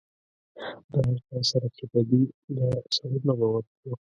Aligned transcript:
د 0.89 0.91
هر 1.05 1.15
چا 1.27 1.39
سره 1.51 1.67
چې 1.75 1.83
بدي 1.91 2.21
ده 2.55 2.65
سرونه 2.95 3.33
به 3.39 3.45
ورکړو. 3.53 3.93